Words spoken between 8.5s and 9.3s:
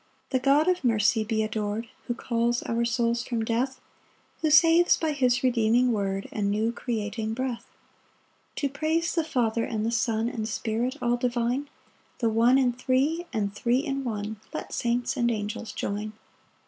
2 To praise the